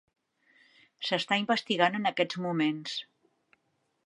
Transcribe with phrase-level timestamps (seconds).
[1.09, 2.97] S'està investigant en aquests moments.